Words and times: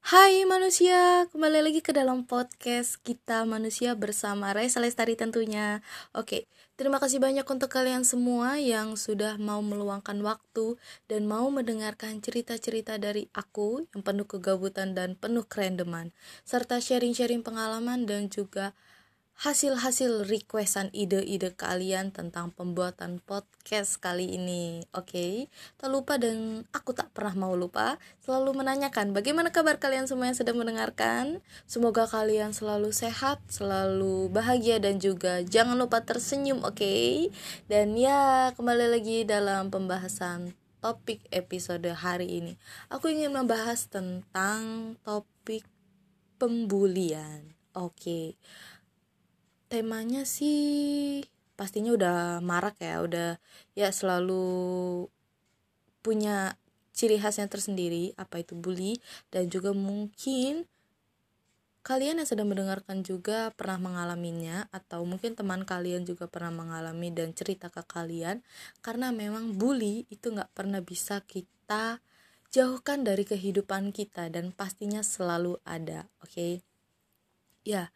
Hai 0.00 0.48
manusia, 0.48 1.28
kembali 1.28 1.60
lagi 1.60 1.84
ke 1.84 1.92
dalam 1.92 2.24
podcast 2.24 2.96
kita 3.04 3.44
manusia 3.44 3.92
bersama 3.92 4.48
Raisa 4.56 4.80
Lestari 4.80 5.12
tentunya. 5.12 5.84
Oke, 6.16 6.48
terima 6.80 6.96
kasih 6.96 7.20
banyak 7.20 7.44
untuk 7.44 7.68
kalian 7.68 8.00
semua 8.08 8.56
yang 8.56 8.96
sudah 8.96 9.36
mau 9.36 9.60
meluangkan 9.60 10.16
waktu 10.24 10.80
Dan 11.04 11.28
mau 11.28 11.52
mendengarkan 11.52 12.24
cerita-cerita 12.24 12.96
dari 12.96 13.28
aku 13.36 13.84
yang 13.92 14.00
penuh 14.00 14.24
kegabutan 14.24 14.96
dan 14.96 15.20
penuh 15.20 15.44
kerendeman 15.44 16.16
Serta 16.48 16.80
sharing-sharing 16.80 17.44
pengalaman 17.44 18.08
dan 18.08 18.32
juga 18.32 18.72
hasil-hasil 19.40 20.28
requestan 20.28 20.92
ide-ide 20.92 21.56
kalian 21.56 22.12
tentang 22.12 22.52
pembuatan 22.52 23.24
podcast 23.24 23.96
kali 23.96 24.36
ini. 24.36 24.84
Oke, 24.92 25.08
okay? 25.16 25.34
tak 25.80 25.88
lupa 25.88 26.20
dan 26.20 26.68
aku 26.76 26.92
tak 26.92 27.08
pernah 27.16 27.32
mau 27.48 27.56
lupa 27.56 27.96
selalu 28.20 28.60
menanyakan 28.60 29.16
bagaimana 29.16 29.48
kabar 29.48 29.80
kalian 29.80 30.04
semua 30.04 30.28
yang 30.28 30.36
sedang 30.36 30.60
mendengarkan. 30.60 31.40
Semoga 31.64 32.04
kalian 32.04 32.52
selalu 32.52 32.92
sehat, 32.92 33.40
selalu 33.48 34.28
bahagia 34.28 34.76
dan 34.76 35.00
juga 35.00 35.40
jangan 35.40 35.80
lupa 35.80 36.04
tersenyum, 36.04 36.60
oke? 36.60 36.76
Okay? 36.76 37.32
Dan 37.64 37.96
ya, 37.96 38.52
kembali 38.52 38.92
lagi 38.92 39.24
dalam 39.24 39.72
pembahasan 39.72 40.52
topik 40.84 41.24
episode 41.32 41.88
hari 41.88 42.44
ini. 42.44 42.60
Aku 42.92 43.08
ingin 43.08 43.32
membahas 43.32 43.88
tentang 43.88 45.00
topik 45.00 45.64
pembulian. 46.36 47.56
Oke. 47.72 48.36
Okay 48.36 48.68
temanya 49.70 50.26
sih 50.26 51.22
pastinya 51.54 51.94
udah 51.94 52.42
marak 52.42 52.76
ya 52.82 52.98
udah 53.06 53.30
ya 53.78 53.94
selalu 53.94 55.06
punya 56.02 56.58
ciri 56.90 57.22
khasnya 57.22 57.46
tersendiri 57.46 58.12
apa 58.18 58.42
itu 58.42 58.58
bully 58.58 58.98
dan 59.30 59.46
juga 59.46 59.70
mungkin 59.70 60.66
kalian 61.80 62.20
yang 62.20 62.28
sedang 62.28 62.50
mendengarkan 62.50 63.00
juga 63.06 63.54
pernah 63.56 63.80
mengalaminya 63.80 64.68
atau 64.68 65.06
mungkin 65.08 65.32
teman 65.32 65.64
kalian 65.64 66.04
juga 66.04 66.28
pernah 66.28 66.52
mengalami 66.52 67.08
dan 67.08 67.32
cerita 67.32 67.72
ke 67.72 67.80
kalian 67.86 68.44
karena 68.84 69.14
memang 69.14 69.56
bully 69.56 70.04
itu 70.12 70.34
nggak 70.34 70.52
pernah 70.52 70.84
bisa 70.84 71.24
kita 71.24 72.02
jauhkan 72.50 73.06
dari 73.06 73.24
kehidupan 73.24 73.94
kita 73.94 74.28
dan 74.28 74.52
pastinya 74.52 75.00
selalu 75.00 75.56
ada 75.64 76.10
oke 76.20 76.34
okay? 76.34 76.52
ya 77.64 77.88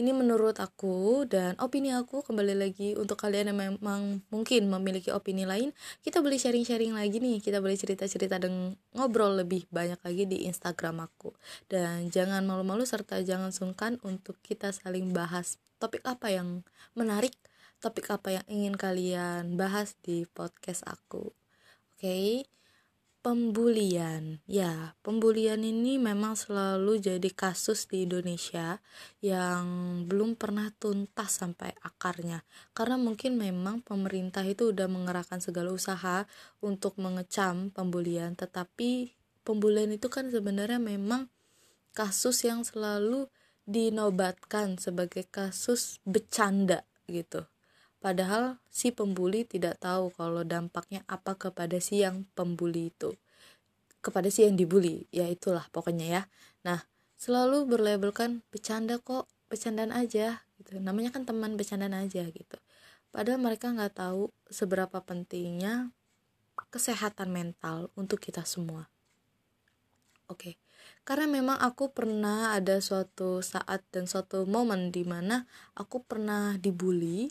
ini 0.00 0.16
menurut 0.16 0.56
aku 0.56 1.28
dan 1.28 1.52
opini 1.60 1.92
aku 1.92 2.24
kembali 2.24 2.56
lagi 2.56 2.96
untuk 2.96 3.20
kalian 3.20 3.52
yang 3.52 3.58
memang 3.60 4.24
mungkin 4.32 4.72
memiliki 4.72 5.12
opini 5.12 5.44
lain 5.44 5.76
kita 6.00 6.24
boleh 6.24 6.40
sharing-sharing 6.40 6.96
lagi 6.96 7.20
nih. 7.20 7.44
Kita 7.44 7.60
boleh 7.60 7.76
cerita-cerita 7.76 8.40
dan 8.40 8.80
ngobrol 8.96 9.44
lebih 9.44 9.68
banyak 9.68 10.00
lagi 10.00 10.24
di 10.24 10.48
Instagram 10.48 11.04
aku. 11.04 11.36
Dan 11.68 12.08
jangan 12.08 12.42
malu-malu 12.48 12.88
serta 12.88 13.20
jangan 13.20 13.52
sungkan 13.52 14.00
untuk 14.00 14.40
kita 14.40 14.72
saling 14.72 15.12
bahas 15.12 15.60
topik 15.76 16.00
apa 16.08 16.32
yang 16.32 16.64
menarik 16.96 17.36
topik 17.80 18.12
apa 18.12 18.40
yang 18.40 18.46
ingin 18.48 18.74
kalian 18.76 19.56
bahas 19.60 19.96
di 20.00 20.24
podcast 20.28 20.84
aku. 20.84 21.32
Oke? 21.96 22.00
okay? 22.00 22.59
Pembulian. 23.20 24.40
Ya, 24.48 24.96
pembulian 25.04 25.60
ini 25.60 26.00
memang 26.00 26.36
selalu 26.36 27.00
jadi 27.00 27.30
kasus 27.32 27.84
di 27.84 28.08
Indonesia 28.08 28.80
yang 29.20 29.64
belum 30.08 30.40
pernah 30.40 30.72
tuntas 30.80 31.40
sampai 31.40 31.76
akarnya. 31.84 32.44
Karena 32.72 32.96
mungkin 32.96 33.36
memang 33.36 33.84
pemerintah 33.84 34.44
itu 34.44 34.72
udah 34.72 34.88
mengerahkan 34.88 35.44
segala 35.44 35.72
usaha 35.72 36.24
untuk 36.64 36.96
mengecam 36.96 37.68
pembulian, 37.70 38.32
tetapi 38.36 39.12
pembulian 39.44 39.92
itu 39.92 40.08
kan 40.08 40.32
sebenarnya 40.32 40.80
memang 40.80 41.28
kasus 41.92 42.48
yang 42.48 42.64
selalu 42.64 43.28
dinobatkan 43.68 44.80
sebagai 44.80 45.28
kasus 45.28 46.00
bercanda 46.08 46.88
gitu. 47.06 47.44
Padahal 48.00 48.56
si 48.72 48.88
pembuli 48.96 49.44
tidak 49.44 49.76
tahu 49.84 50.08
kalau 50.16 50.40
dampaknya 50.40 51.04
apa 51.04 51.36
kepada 51.36 51.76
si 51.84 52.00
yang 52.00 52.24
pembuli 52.32 52.88
itu. 52.88 53.12
Kepada 54.00 54.32
si 54.32 54.48
yang 54.48 54.56
dibully, 54.56 55.04
ya 55.12 55.28
itulah 55.28 55.68
pokoknya 55.68 56.06
ya. 56.08 56.22
Nah, 56.64 56.88
selalu 57.20 57.68
berlabelkan 57.68 58.40
bercanda 58.48 58.96
kok, 58.96 59.28
bercandaan 59.52 59.92
aja 59.92 60.40
gitu. 60.56 60.80
Namanya 60.80 61.12
kan 61.12 61.28
teman 61.28 61.60
bercandaan 61.60 61.92
aja 61.92 62.24
gitu. 62.24 62.56
Padahal 63.12 63.36
mereka 63.36 63.68
nggak 63.68 64.00
tahu 64.00 64.32
seberapa 64.48 65.04
pentingnya 65.04 65.92
kesehatan 66.72 67.28
mental 67.28 67.92
untuk 67.92 68.16
kita 68.16 68.48
semua. 68.48 68.88
Oke. 70.30 70.40
Okay. 70.40 70.54
Karena 71.04 71.28
memang 71.28 71.58
aku 71.60 71.92
pernah 71.92 72.56
ada 72.56 72.78
suatu 72.80 73.44
saat 73.44 73.84
dan 73.92 74.08
suatu 74.08 74.46
momen 74.48 74.92
di 74.92 75.04
mana 75.04 75.44
aku 75.76 76.04
pernah 76.04 76.56
dibully 76.56 77.28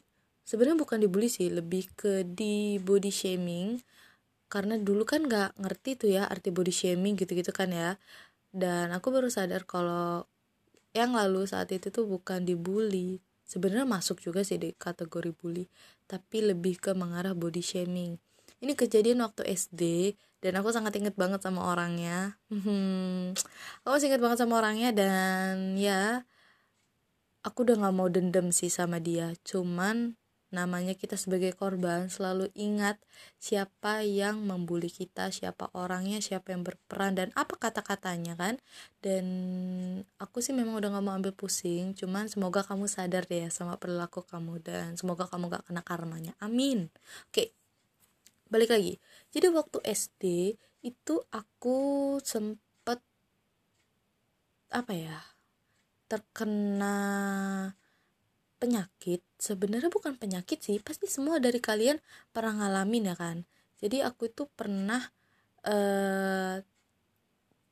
sebenarnya 0.49 0.81
bukan 0.81 0.97
dibully 1.05 1.29
sih 1.29 1.53
lebih 1.53 1.93
ke 1.93 2.25
di 2.25 2.81
body 2.81 3.13
shaming. 3.13 3.77
Karena 4.49 4.81
dulu 4.81 5.05
kan 5.05 5.29
nggak 5.29 5.61
ngerti 5.61 5.89
tuh 5.93 6.09
ya 6.09 6.25
arti 6.25 6.49
body 6.49 6.73
shaming 6.73 7.13
gitu-gitu 7.13 7.53
kan 7.53 7.69
ya. 7.69 8.01
Dan 8.49 8.89
aku 8.89 9.13
baru 9.13 9.29
sadar 9.29 9.69
kalau 9.69 10.25
yang 10.97 11.13
lalu 11.13 11.45
saat 11.45 11.69
itu 11.69 11.93
tuh 11.93 12.09
bukan 12.09 12.41
dibully. 12.49 13.21
Sebenarnya 13.45 13.85
masuk 13.85 14.21
juga 14.25 14.41
sih 14.41 14.57
di 14.57 14.73
kategori 14.73 15.33
bully 15.37 15.65
tapi 16.09 16.41
lebih 16.41 16.81
ke 16.81 16.97
mengarah 16.97 17.37
body 17.37 17.61
shaming. 17.61 18.17
Ini 18.59 18.73
kejadian 18.73 19.21
waktu 19.21 19.45
SD 19.53 20.13
dan 20.41 20.57
aku 20.57 20.73
sangat 20.73 20.97
inget 20.97 21.13
banget 21.13 21.45
sama 21.45 21.69
orangnya. 21.69 22.37
Hmm, 22.49 23.33
aku 23.85 23.87
masih 23.93 24.09
inget 24.09 24.21
banget 24.21 24.37
sama 24.41 24.59
orangnya 24.61 24.89
dan 24.93 25.77
ya 25.77 26.25
aku 27.41 27.63
udah 27.63 27.75
nggak 27.79 27.95
mau 27.95 28.09
dendam 28.11 28.51
sih 28.51 28.67
sama 28.67 28.99
dia. 28.99 29.31
Cuman 29.47 30.18
namanya 30.49 30.97
kita 30.97 31.15
sebagai 31.15 31.53
korban 31.53 32.09
selalu 32.09 32.49
ingat 32.57 32.97
siapa 33.37 34.01
yang 34.05 34.41
membuli 34.41 34.89
kita, 34.89 35.29
siapa 35.29 35.69
orangnya, 35.77 36.19
siapa 36.19 36.53
yang 36.53 36.65
berperan 36.65 37.13
dan 37.17 37.29
apa 37.37 37.55
kata-katanya 37.57 38.33
kan. 38.37 38.55
Dan 38.99 39.25
aku 40.17 40.41
sih 40.41 40.53
memang 40.53 40.77
udah 40.81 40.89
gak 40.93 41.05
mau 41.05 41.15
ambil 41.15 41.33
pusing, 41.33 41.93
cuman 41.93 42.27
semoga 42.27 42.65
kamu 42.65 42.89
sadar 42.89 43.25
deh 43.29 43.47
sama 43.53 43.77
perilaku 43.77 44.25
kamu 44.25 44.61
dan 44.61 44.97
semoga 44.97 45.29
kamu 45.29 45.49
gak 45.53 45.69
kena 45.69 45.81
karmanya. 45.85 46.33
Amin. 46.41 46.89
Oke. 47.29 47.53
Balik 48.49 48.73
lagi. 48.73 48.93
Jadi 49.29 49.47
waktu 49.53 49.77
SD 49.85 50.23
itu 50.81 51.15
aku 51.29 52.17
sempet 52.25 52.99
apa 54.73 54.93
ya? 54.93 55.39
terkena 56.09 56.97
penyakit 58.59 59.23
sebenarnya 59.39 59.87
bukan 59.87 60.19
penyakit 60.19 60.59
sih 60.59 60.77
pasti 60.83 61.07
semua 61.07 61.39
dari 61.39 61.63
kalian 61.63 61.97
pernah 62.35 62.67
ngalamin 62.67 63.09
ya 63.09 63.15
kan? 63.15 63.37
Jadi 63.79 64.03
aku 64.03 64.27
itu 64.27 64.45
pernah 64.51 64.99
uh, 65.63 66.59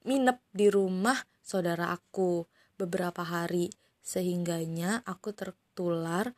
minep 0.08 0.40
di 0.56 0.72
rumah 0.72 1.20
saudara 1.44 1.92
aku 1.92 2.48
beberapa 2.80 3.22
hari 3.28 3.68
sehingganya 4.00 5.04
aku 5.04 5.36
tertular 5.36 6.32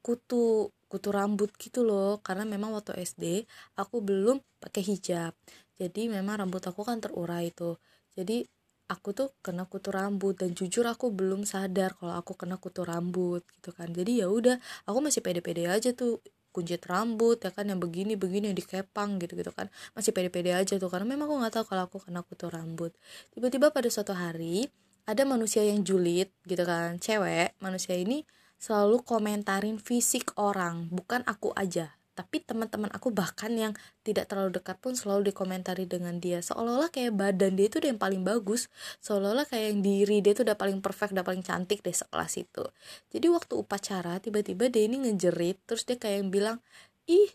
kutu 0.00 0.72
kutu 0.88 1.08
rambut 1.12 1.52
gitu 1.60 1.84
loh. 1.84 2.24
Karena 2.24 2.48
memang 2.48 2.72
waktu 2.72 2.96
SD 3.04 3.44
aku 3.76 4.00
belum 4.00 4.40
pakai 4.64 4.80
hijab. 4.80 5.36
Jadi 5.76 6.08
memang 6.08 6.40
rambut 6.40 6.64
aku 6.64 6.82
kan 6.82 6.98
terurai 6.98 7.52
itu 7.52 7.76
jadi 8.18 8.42
aku 8.88 9.12
tuh 9.12 9.28
kena 9.44 9.68
kutu 9.68 9.92
rambut 9.92 10.34
dan 10.40 10.56
jujur 10.56 10.88
aku 10.88 11.12
belum 11.12 11.44
sadar 11.44 11.92
kalau 12.00 12.16
aku 12.16 12.32
kena 12.34 12.56
kutu 12.56 12.82
rambut 12.82 13.44
gitu 13.60 13.70
kan. 13.76 13.92
Jadi 13.92 14.24
ya 14.24 14.32
udah 14.32 14.56
aku 14.88 14.98
masih 15.04 15.20
pede-pede 15.20 15.68
aja 15.68 15.92
tuh 15.92 16.24
kuncit 16.48 16.80
rambut 16.88 17.38
ya 17.38 17.52
kan 17.52 17.68
yang 17.68 17.78
begini 17.78 18.16
begini 18.16 18.50
yang 18.50 18.58
dikepang 18.58 19.20
gitu 19.20 19.36
gitu 19.36 19.52
kan. 19.52 19.68
Masih 19.92 20.16
pede-pede 20.16 20.56
aja 20.56 20.74
tuh 20.80 20.88
karena 20.88 21.04
memang 21.04 21.28
aku 21.28 21.36
nggak 21.44 21.54
tahu 21.60 21.64
kalau 21.76 21.82
aku 21.86 21.98
kena 22.00 22.24
kutu 22.24 22.48
rambut. 22.48 22.96
Tiba-tiba 23.36 23.68
pada 23.70 23.86
suatu 23.92 24.16
hari 24.16 24.72
ada 25.08 25.24
manusia 25.24 25.64
yang 25.64 25.80
julid 25.80 26.28
gitu 26.44 26.68
kan 26.68 27.00
cewek 27.00 27.56
manusia 27.64 27.96
ini 27.96 28.28
selalu 28.60 29.00
komentarin 29.08 29.80
fisik 29.80 30.36
orang 30.36 30.92
bukan 30.92 31.24
aku 31.24 31.56
aja 31.56 31.97
tapi 32.18 32.42
teman-teman 32.42 32.90
aku 32.90 33.14
bahkan 33.14 33.54
yang 33.54 33.70
tidak 34.02 34.26
terlalu 34.26 34.58
dekat 34.58 34.74
pun 34.82 34.98
selalu 34.98 35.30
dikomentari 35.30 35.86
dengan 35.86 36.18
dia. 36.18 36.42
Seolah-olah 36.42 36.90
kayak 36.90 37.14
badan 37.14 37.54
dia 37.54 37.70
itu 37.70 37.78
yang 37.78 37.94
paling 37.94 38.26
bagus. 38.26 38.66
Seolah-olah 38.98 39.46
kayak 39.46 39.70
yang 39.70 39.80
diri 39.86 40.18
dia 40.18 40.34
itu 40.34 40.42
udah 40.42 40.58
paling 40.58 40.82
perfect 40.82 41.14
udah 41.14 41.22
paling 41.22 41.46
cantik 41.46 41.78
deh 41.86 41.94
sekelas 41.94 42.34
itu. 42.42 42.66
Jadi 43.14 43.26
waktu 43.30 43.54
upacara 43.54 44.18
tiba-tiba 44.18 44.66
dia 44.66 44.90
ini 44.90 45.06
ngejerit 45.06 45.62
terus 45.62 45.86
dia 45.86 45.94
kayak 45.94 46.26
yang 46.26 46.30
bilang 46.34 46.58
ih 47.06 47.30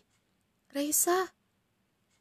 Raisa 0.76 1.32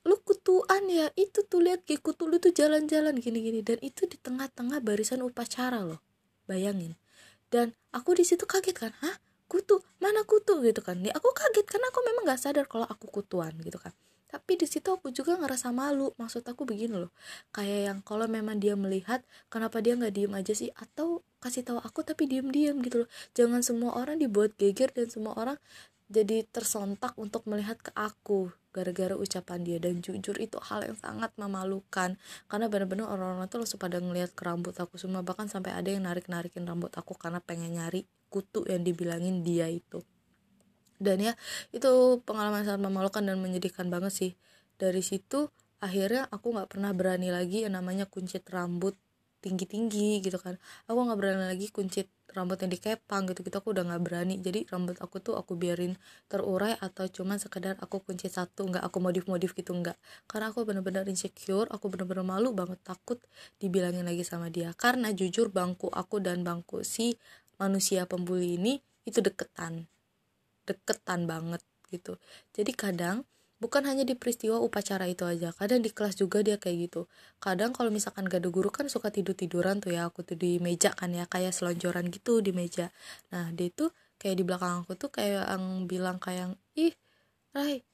lu 0.08 0.16
kutuan 0.24 0.88
ya? 0.88 1.12
Itu 1.20 1.44
tuh 1.44 1.68
lihat 1.68 1.84
kayak 1.84 2.00
kutu 2.00 2.32
lu 2.32 2.40
tuh 2.40 2.56
jalan-jalan 2.56 3.20
gini-gini. 3.20 3.60
Dan 3.60 3.84
itu 3.84 4.08
di 4.08 4.16
tengah-tengah 4.16 4.80
barisan 4.80 5.20
upacara 5.20 5.84
loh. 5.84 6.00
Bayangin. 6.48 6.96
Dan 7.52 7.76
aku 7.92 8.16
di 8.16 8.24
situ 8.24 8.48
kaget 8.48 8.76
kan 8.76 8.94
hah 9.04 9.16
kutu 9.54 9.86
mana 10.02 10.26
kutu? 10.26 10.66
Gitu 10.66 10.82
kan. 10.82 10.98
Ya 11.06 11.14
aku 11.14 11.30
kaget 11.30 11.70
karena 11.70 11.94
aku 11.94 12.02
memang 12.02 12.24
nggak 12.26 12.42
sadar 12.42 12.66
kalau 12.66 12.90
aku 12.90 13.06
kutuan 13.14 13.54
gitu 13.62 13.78
kan. 13.78 13.94
Tapi 14.34 14.58
di 14.58 14.66
situ 14.66 14.90
aku 14.90 15.14
juga 15.14 15.38
ngerasa 15.38 15.70
malu. 15.70 16.10
Maksud 16.18 16.42
aku 16.50 16.66
begini 16.66 16.98
loh. 16.98 17.14
Kayak 17.54 17.80
yang 17.94 18.00
kalau 18.02 18.26
memang 18.26 18.58
dia 18.58 18.74
melihat 18.74 19.22
kenapa 19.54 19.78
dia 19.78 19.94
nggak 19.94 20.10
diem 20.10 20.34
aja 20.34 20.54
sih? 20.58 20.74
Atau 20.74 21.22
kasih 21.38 21.62
tahu 21.62 21.78
aku 21.78 22.02
tapi 22.02 22.26
diem 22.26 22.50
diem 22.50 22.82
gitu 22.82 23.06
loh. 23.06 23.10
Jangan 23.38 23.62
semua 23.62 23.94
orang 23.94 24.18
dibuat 24.18 24.58
geger 24.58 24.90
dan 24.90 25.14
semua 25.14 25.38
orang 25.38 25.62
jadi 26.10 26.46
tersontak 26.50 27.14
untuk 27.22 27.46
melihat 27.46 27.78
ke 27.78 27.94
aku 27.94 28.50
gara-gara 28.74 29.14
ucapan 29.14 29.62
dia. 29.62 29.78
Dan 29.78 30.02
jujur 30.02 30.34
itu 30.42 30.58
hal 30.66 30.82
yang 30.82 30.98
sangat 30.98 31.30
memalukan. 31.38 32.18
Karena 32.50 32.66
benar-benar 32.74 33.14
orang-orang 33.14 33.46
tuh 33.54 33.62
langsung 33.62 33.78
pada 33.78 34.02
ngelihat 34.02 34.34
ke 34.34 34.42
rambut 34.50 34.74
aku 34.74 34.98
semua. 34.98 35.22
Bahkan 35.22 35.46
sampai 35.46 35.78
ada 35.78 35.94
yang 35.94 36.10
narik-narikin 36.10 36.66
rambut 36.66 36.90
aku 36.98 37.14
karena 37.14 37.38
pengen 37.38 37.78
nyari 37.78 38.10
kutu 38.34 38.66
yang 38.66 38.82
dibilangin 38.82 39.46
dia 39.46 39.70
itu. 39.70 40.02
Dan 40.98 41.22
ya 41.22 41.34
itu 41.70 42.24
pengalaman 42.26 42.66
sangat 42.66 42.82
memalukan 42.82 43.22
dan 43.22 43.38
menyedihkan 43.38 43.94
banget 43.94 44.14
sih. 44.16 44.32
Dari 44.82 45.06
situ 45.06 45.54
akhirnya 45.84 46.26
aku 46.34 46.56
nggak 46.56 46.74
pernah 46.74 46.96
berani 46.96 47.30
lagi 47.30 47.68
yang 47.68 47.78
namanya 47.78 48.10
kuncit 48.10 48.48
rambut 48.50 48.98
tinggi-tinggi 49.44 50.24
gitu 50.24 50.40
kan. 50.40 50.56
Aku 50.88 51.04
nggak 51.04 51.20
berani 51.20 51.46
lagi 51.52 51.68
kuncit 51.68 52.08
rambut 52.34 52.58
yang 52.66 52.72
dikepang 52.74 53.30
gitu 53.30 53.46
gitu 53.46 53.60
aku 53.60 53.76
udah 53.76 53.84
nggak 53.84 54.02
berani. 54.08 54.40
Jadi 54.40 54.64
rambut 54.72 54.96
aku 55.04 55.20
tuh 55.20 55.36
aku 55.36 55.60
biarin 55.60 56.00
terurai 56.32 56.80
atau 56.80 57.06
cuman 57.12 57.38
sekedar 57.38 57.76
aku 57.84 58.00
kunci 58.00 58.32
satu 58.32 58.64
nggak 58.72 58.82
aku 58.88 58.98
modif 59.04 59.28
modif 59.28 59.52
gitu 59.52 59.76
nggak. 59.76 60.00
Karena 60.32 60.56
aku 60.56 60.64
bener-bener 60.64 61.04
insecure 61.12 61.68
aku 61.68 61.92
bener-bener 61.92 62.24
malu 62.24 62.56
banget 62.56 62.80
takut 62.88 63.20
dibilangin 63.60 64.08
lagi 64.08 64.24
sama 64.24 64.48
dia. 64.48 64.72
Karena 64.74 65.12
jujur 65.12 65.52
bangku 65.52 65.92
aku 65.92 66.24
dan 66.24 66.48
bangku 66.48 66.88
si 66.88 67.20
manusia 67.64 68.04
pembuli 68.04 68.60
ini 68.60 68.84
itu 69.08 69.24
deketan. 69.24 69.88
Deketan 70.68 71.24
banget 71.24 71.64
gitu. 71.88 72.20
Jadi 72.52 72.76
kadang 72.76 73.24
bukan 73.64 73.88
hanya 73.88 74.04
di 74.04 74.12
peristiwa 74.20 74.60
upacara 74.60 75.08
itu 75.08 75.24
aja 75.24 75.56
kadang 75.56 75.80
di 75.80 75.88
kelas 75.88 76.20
juga 76.20 76.44
dia 76.44 76.60
kayak 76.60 76.92
gitu. 76.92 77.02
Kadang 77.40 77.72
kalau 77.72 77.88
misalkan 77.88 78.28
gak 78.28 78.44
ada 78.44 78.52
guru 78.52 78.68
kan 78.68 78.92
suka 78.92 79.08
tidur 79.08 79.32
tiduran 79.40 79.80
tuh 79.80 79.96
ya 79.96 80.12
aku 80.12 80.28
tuh 80.28 80.36
di 80.36 80.60
meja 80.60 80.92
kan 80.92 81.16
ya 81.16 81.24
kayak 81.24 81.56
selonjoran 81.56 82.12
gitu 82.12 82.44
di 82.44 82.52
meja. 82.52 82.92
Nah 83.32 83.56
dia 83.56 83.72
tuh 83.72 83.96
kayak 84.20 84.36
di 84.36 84.44
belakang 84.44 84.84
aku 84.84 85.00
tuh 85.00 85.08
kayak 85.16 85.48
yang 85.48 85.88
bilang 85.88 86.20
kayak 86.20 86.60
ih 86.76 86.92
Rai 87.56 87.86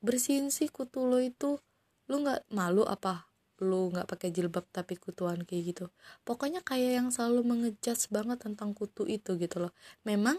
bersihin 0.00 0.48
sih 0.48 0.72
kutu 0.72 1.04
lo 1.04 1.20
itu. 1.20 1.60
Lu 2.08 2.24
nggak 2.24 2.48
malu 2.56 2.88
apa 2.88 3.27
lu 3.62 3.90
nggak 3.94 4.06
pakai 4.06 4.28
jilbab 4.34 4.66
tapi 4.70 4.94
kutuan 4.98 5.42
kayak 5.42 5.62
gitu. 5.74 5.84
Pokoknya 6.26 6.60
kayak 6.62 7.02
yang 7.02 7.08
selalu 7.14 7.42
mengejudge 7.46 8.10
banget 8.14 8.38
tentang 8.42 8.76
kutu 8.76 9.04
itu 9.08 9.34
gitu 9.38 9.56
loh. 9.62 9.72
Memang 10.06 10.38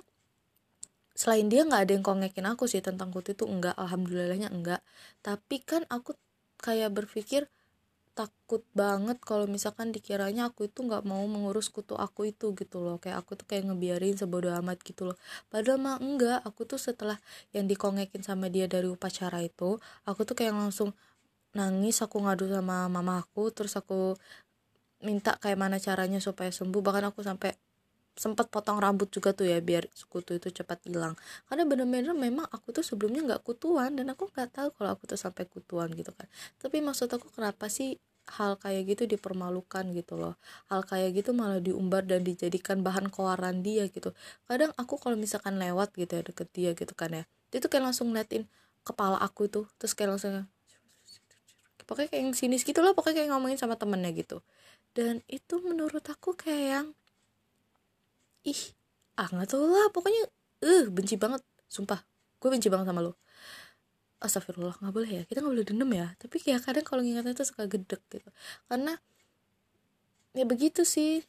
selain 1.19 1.51
dia 1.51 1.67
nggak 1.67 1.81
ada 1.83 1.91
yang 1.99 2.05
kongekin 2.05 2.47
aku 2.47 2.63
sih 2.71 2.79
tentang 2.79 3.11
kutu 3.11 3.35
itu 3.35 3.43
enggak 3.43 3.75
alhamdulillahnya 3.75 4.55
enggak 4.55 4.79
tapi 5.19 5.59
kan 5.59 5.83
aku 5.91 6.15
kayak 6.63 6.95
berpikir 6.95 7.51
takut 8.19 8.67
banget 8.75 9.15
kalau 9.23 9.47
misalkan 9.47 9.95
dikiranya 9.95 10.51
aku 10.51 10.67
itu 10.67 10.83
nggak 10.83 11.07
mau 11.07 11.23
mengurus 11.23 11.71
kutu 11.71 11.95
aku 11.95 12.27
itu 12.27 12.51
gitu 12.51 12.83
loh. 12.83 12.99
Kayak 12.99 13.23
aku 13.23 13.39
tuh 13.39 13.47
kayak 13.47 13.71
ngebiarin 13.71 14.19
sebodoh 14.19 14.51
amat 14.59 14.83
gitu 14.83 15.07
loh. 15.07 15.17
Padahal 15.47 15.79
mah 15.79 15.95
enggak 16.03 16.43
aku 16.43 16.67
tuh 16.67 16.75
setelah 16.75 17.15
yang 17.55 17.63
dikongekin 17.71 18.19
sama 18.19 18.51
dia 18.51 18.67
dari 18.67 18.91
upacara 18.91 19.39
itu 19.39 19.79
aku 20.03 20.21
tuh 20.27 20.35
kayak 20.35 20.51
langsung 20.51 20.91
nangis 21.57 22.01
aku 22.05 22.21
ngadu 22.21 22.45
sama 22.49 22.85
mama 22.91 23.21
aku 23.23 23.49
terus 23.55 23.73
aku 23.79 24.15
minta 25.01 25.35
kayak 25.39 25.57
mana 25.59 25.77
caranya 25.79 26.19
supaya 26.19 26.51
sembuh. 26.51 26.81
Bahkan 26.83 27.11
aku 27.11 27.21
sampai 27.23 27.55
sempat 28.19 28.51
potong 28.51 28.83
rambut 28.83 29.07
juga 29.07 29.31
tuh 29.31 29.47
ya 29.47 29.63
biar 29.63 29.87
kutu 30.11 30.35
itu 30.35 30.51
cepat 30.51 30.83
hilang. 30.87 31.15
Karena 31.47 31.63
bener-bener 31.63 32.11
memang 32.11 32.45
aku 32.51 32.75
tuh 32.75 32.83
sebelumnya 32.83 33.23
nggak 33.23 33.41
kutuan 33.47 33.95
dan 33.95 34.11
aku 34.11 34.27
nggak 34.27 34.49
tahu 34.51 34.69
kalau 34.75 34.91
aku 34.95 35.07
tuh 35.07 35.19
sampai 35.19 35.47
kutuan 35.47 35.87
gitu 35.95 36.11
kan. 36.11 36.27
Tapi 36.59 36.83
maksud 36.83 37.07
aku 37.11 37.31
kenapa 37.31 37.71
sih 37.71 37.95
hal 38.29 38.59
kayak 38.61 38.93
gitu 38.93 39.03
dipermalukan 39.09 39.89
gitu 39.95 40.19
loh? 40.19 40.35
Hal 40.67 40.83
kayak 40.83 41.15
gitu 41.17 41.31
malah 41.31 41.63
diumbar 41.63 42.03
dan 42.03 42.21
dijadikan 42.27 42.83
bahan 42.83 43.07
koaran 43.07 43.63
dia 43.63 43.87
gitu. 43.87 44.11
Kadang 44.45 44.75
aku 44.75 44.99
kalau 44.99 45.15
misalkan 45.15 45.55
lewat 45.57 45.95
gitu 45.95 46.19
ya 46.19 46.23
deket 46.27 46.47
dia 46.51 46.71
gitu 46.75 46.91
kan 46.93 47.09
ya 47.15 47.23
dia 47.49 47.57
tuh 47.61 47.69
kayak 47.69 47.91
langsung 47.91 48.13
ngeliatin 48.13 48.45
kepala 48.85 49.17
aku 49.21 49.49
tuh 49.49 49.65
terus 49.81 49.93
kayak 49.97 50.17
langsung 50.17 50.45
pokoknya 51.89 52.13
kayak 52.13 52.21
yang 52.29 52.35
sinis 52.37 52.61
gitu 52.61 52.85
loh 52.85 52.93
pokoknya 52.93 53.25
kayak 53.25 53.29
ngomongin 53.33 53.57
sama 53.57 53.73
temennya 53.73 54.13
gitu. 54.13 54.45
Dan 54.93 55.25
itu 55.25 55.57
menurut 55.65 56.05
aku 56.05 56.37
kayak 56.37 56.65
yang 56.69 56.87
ih 58.45 58.61
ah 59.17 59.25
nggak 59.25 59.49
tau 59.49 59.65
lah 59.65 59.89
pokoknya 59.89 60.29
eh 60.63 60.69
uh, 60.69 60.83
benci 60.93 61.17
banget 61.17 61.41
sumpah 61.65 61.99
gue 62.39 62.49
benci 62.53 62.69
banget 62.69 62.85
sama 62.93 63.01
lo. 63.01 63.17
Astagfirullah 64.21 64.77
nggak 64.77 64.93
boleh 64.93 65.09
ya 65.09 65.21
kita 65.25 65.41
nggak 65.41 65.53
boleh 65.57 65.65
dendam 65.65 65.89
ya. 65.89 66.07
Tapi 66.21 66.37
kayak 66.37 66.61
kadang 66.61 66.85
kalau 66.85 67.01
ngingetnya 67.01 67.33
tuh 67.33 67.49
suka 67.49 67.65
gedek 67.65 68.05
gitu. 68.13 68.29
Karena 68.69 68.93
ya 70.37 70.45
begitu 70.45 70.85
sih. 70.85 71.25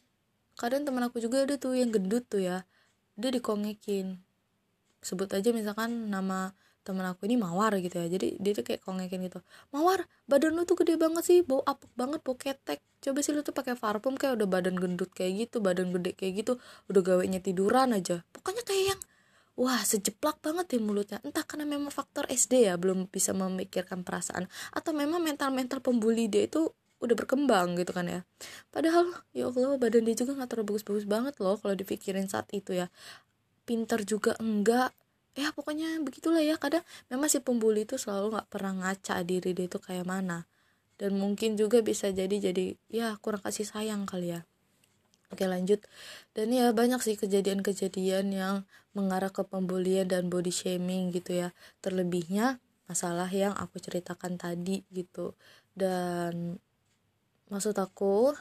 Kadang 0.60 0.84
teman 0.84 1.08
aku 1.08 1.24
juga 1.24 1.40
ada 1.48 1.56
tuh 1.56 1.72
yang 1.72 1.88
gendut 1.88 2.28
tuh 2.28 2.44
ya 2.44 2.68
dia 3.16 3.30
dikongekin. 3.32 4.20
Sebut 5.00 5.32
aja 5.32 5.48
misalkan 5.56 6.12
nama 6.12 6.52
temen 6.82 7.04
aku 7.04 7.28
ini 7.28 7.36
mawar 7.36 7.76
gitu 7.78 8.00
ya. 8.00 8.06
Jadi 8.08 8.40
dia 8.40 8.52
tuh 8.56 8.64
kayak 8.64 8.82
kongekin 8.84 9.20
gitu. 9.26 9.40
Mawar 9.70 10.08
badan 10.26 10.56
lu 10.56 10.64
tuh 10.64 10.76
gede 10.80 10.96
banget 10.96 11.22
sih 11.24 11.38
bau 11.44 11.60
apek 11.64 11.90
banget 11.94 12.20
bau 12.24 12.36
ketek. 12.36 12.80
Coba 13.00 13.18
sih 13.20 13.32
lu 13.32 13.44
tuh 13.44 13.52
pakai 13.56 13.76
parfum 13.76 14.16
kayak 14.16 14.40
udah 14.40 14.48
badan 14.48 14.76
gendut 14.76 15.12
kayak 15.12 15.48
gitu 15.48 15.60
badan 15.60 15.92
gede 15.94 16.16
kayak 16.16 16.44
gitu 16.44 16.52
udah 16.88 17.02
gawenya 17.04 17.40
tiduran 17.40 17.92
aja. 17.96 18.24
Pokoknya 18.32 18.62
kayak 18.64 18.84
yang 18.96 19.00
wah 19.60 19.82
sejeplak 19.84 20.40
banget 20.40 20.76
ya 20.76 20.80
mulutnya. 20.80 21.18
Entah 21.20 21.44
karena 21.44 21.68
memang 21.68 21.92
faktor 21.92 22.24
SD 22.32 22.68
ya 22.70 22.80
belum 22.80 23.12
bisa 23.12 23.36
memikirkan 23.36 24.02
perasaan 24.02 24.48
atau 24.72 24.92
memang 24.96 25.20
mental-mental 25.20 25.84
pembuli 25.84 26.32
dia 26.32 26.48
itu 26.48 26.72
udah 27.00 27.16
berkembang 27.16 27.80
gitu 27.80 27.92
kan 27.96 28.06
ya. 28.06 28.20
Padahal 28.68 29.08
ya 29.32 29.48
Allah 29.48 29.80
badan 29.80 30.04
dia 30.04 30.16
juga 30.16 30.36
nggak 30.36 30.48
terlalu 30.52 30.76
bagus-bagus 30.76 31.04
banget 31.08 31.34
loh 31.40 31.56
kalau 31.56 31.72
dipikirin 31.76 32.28
saat 32.28 32.48
itu 32.52 32.76
ya. 32.76 32.92
Pinter 33.64 34.04
juga 34.04 34.36
enggak 34.40 34.92
ya 35.38 35.54
pokoknya 35.54 35.98
begitulah 36.02 36.42
ya. 36.42 36.56
Kadang 36.58 36.82
memang 37.12 37.28
si 37.30 37.38
pembuli 37.42 37.86
itu 37.86 37.96
selalu 37.98 38.38
nggak 38.38 38.48
pernah 38.50 38.72
ngaca 38.76 39.22
diri 39.26 39.50
dia 39.54 39.66
itu 39.66 39.78
kayak 39.78 40.06
mana. 40.06 40.46
Dan 41.00 41.16
mungkin 41.16 41.56
juga 41.56 41.80
bisa 41.80 42.12
jadi 42.12 42.52
jadi 42.52 42.76
ya 42.92 43.16
kurang 43.22 43.40
kasih 43.40 43.64
sayang 43.64 44.04
kali 44.04 44.36
ya. 44.36 44.44
Oke 45.30 45.46
lanjut. 45.46 45.80
Dan 46.34 46.50
ya 46.50 46.74
banyak 46.74 47.00
sih 47.00 47.14
kejadian-kejadian 47.14 48.34
yang 48.34 48.56
mengarah 48.92 49.30
ke 49.30 49.46
pembulian 49.46 50.10
dan 50.10 50.26
body 50.26 50.50
shaming 50.50 51.14
gitu 51.14 51.46
ya. 51.46 51.48
Terlebihnya 51.78 52.58
masalah 52.90 53.30
yang 53.30 53.54
aku 53.54 53.78
ceritakan 53.78 54.34
tadi 54.34 54.82
gitu. 54.90 55.38
Dan 55.70 56.58
maksud 57.46 57.78
aku 57.78 58.34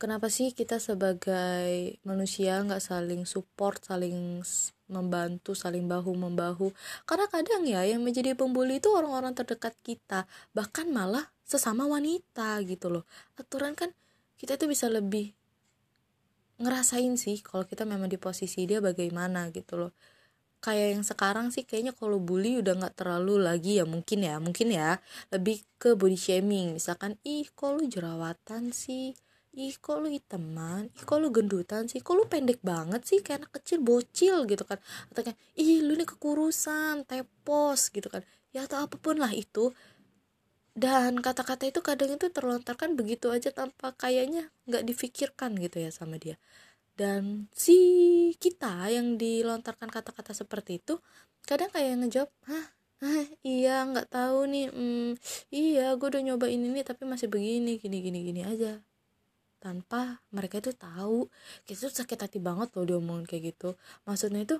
kenapa 0.00 0.32
sih 0.32 0.56
kita 0.56 0.80
sebagai 0.80 2.00
manusia 2.08 2.64
nggak 2.64 2.80
saling 2.80 3.28
support 3.28 3.84
saling 3.84 4.40
membantu 4.88 5.52
saling 5.52 5.86
bahu 5.86 6.16
membahu. 6.16 6.72
Karena 7.04 7.28
kadang 7.28 7.62
ya 7.68 7.84
yang 7.84 8.02
menjadi 8.02 8.34
pembuli 8.34 8.80
itu 8.80 8.90
orang-orang 8.90 9.36
terdekat 9.36 9.76
kita. 9.84 10.24
Bahkan 10.56 10.90
malah 10.90 11.28
sesama 11.44 11.84
wanita 11.88 12.60
gitu 12.64 12.90
loh. 12.90 13.04
Aturan 13.36 13.72
kan 13.72 13.92
kita 14.40 14.56
itu 14.56 14.66
bisa 14.68 14.88
lebih 14.88 15.32
ngerasain 16.58 17.14
sih 17.14 17.38
kalau 17.38 17.62
kita 17.62 17.86
memang 17.86 18.10
di 18.10 18.18
posisi 18.18 18.66
dia 18.66 18.82
bagaimana 18.82 19.48
gitu 19.54 19.86
loh. 19.86 19.92
Kayak 20.58 20.98
yang 20.98 21.04
sekarang 21.06 21.46
sih 21.54 21.62
kayaknya 21.62 21.94
kalau 21.94 22.18
bully 22.18 22.58
udah 22.58 22.74
nggak 22.74 22.98
terlalu 22.98 23.38
lagi 23.38 23.78
ya 23.78 23.86
mungkin 23.86 24.26
ya 24.26 24.42
mungkin 24.42 24.74
ya. 24.74 24.98
Lebih 25.30 25.62
ke 25.78 25.94
body 25.94 26.18
shaming. 26.18 26.74
Misalkan 26.74 27.14
ih 27.22 27.46
lu 27.46 27.84
jerawatan 27.86 28.74
sih 28.74 29.14
ih 29.54 29.74
kok 29.78 29.96
lu 30.02 30.08
hitaman 30.12 30.90
ih 30.96 31.04
kok 31.08 31.18
lu 31.22 31.28
gendutan 31.32 31.84
sih? 31.90 32.00
Kok 32.04 32.14
lu 32.18 32.24
pendek 32.28 32.60
banget 32.62 33.02
sih? 33.08 33.18
Kayak 33.24 33.46
anak 33.46 33.52
kecil 33.60 33.78
bocil 33.84 34.36
gitu 34.50 34.64
kan. 34.68 34.78
Atau 35.12 35.22
kayak 35.26 35.38
ih 35.58 35.80
lu 35.86 35.92
nih 35.98 36.08
kekurusan 36.08 37.06
tepos 37.08 37.80
gitu 37.94 38.08
kan. 38.12 38.22
Ya 38.54 38.64
atau 38.66 38.84
apa 38.84 38.96
pun 39.00 39.16
lah 39.22 39.32
itu. 39.32 39.72
Dan 40.78 41.18
kata-kata 41.18 41.66
itu 41.66 41.80
kadang 41.82 42.14
itu 42.14 42.30
terlontarkan 42.30 42.94
begitu 42.94 43.34
aja 43.34 43.50
tanpa 43.50 43.90
kayaknya 43.98 44.46
nggak 44.70 44.84
difikirkan 44.86 45.58
gitu 45.58 45.82
ya 45.82 45.90
sama 45.90 46.16
dia. 46.22 46.38
Dan 46.98 47.50
si 47.54 47.74
kita 48.42 48.90
yang 48.90 49.18
dilontarkan 49.18 49.90
kata-kata 49.90 50.32
seperti 50.34 50.82
itu 50.82 50.98
kadang 51.46 51.70
kayak 51.74 51.98
ngejawab 52.04 52.30
hah? 52.50 52.66
Ah 53.02 53.26
iya 53.46 53.86
nggak 53.86 54.10
tahu 54.10 54.38
nih. 54.50 54.66
Hmm, 54.74 55.14
iya 55.54 55.94
gue 55.98 56.08
udah 56.10 56.22
nyoba 56.26 56.46
ini 56.50 56.66
nih 56.74 56.84
tapi 56.86 57.02
masih 57.06 57.28
begini 57.30 57.78
gini 57.82 57.98
gini 58.06 58.18
gini 58.26 58.42
aja 58.46 58.82
tanpa 59.58 60.22
mereka 60.30 60.62
itu 60.62 60.72
tahu. 60.74 61.26
Kita 61.66 61.90
tuh 61.90 61.94
sakit 62.02 62.18
hati 62.18 62.38
banget 62.38 62.72
loh 62.78 62.86
diomongin 62.86 63.26
kayak 63.28 63.54
gitu. 63.54 63.74
Maksudnya 64.08 64.46
itu 64.46 64.56